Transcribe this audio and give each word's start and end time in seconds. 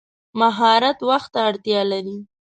مهارت 0.39 0.97
وخت 1.09 1.29
ته 1.33 1.39
اړتیا 1.49 1.81
لري. 1.91 2.17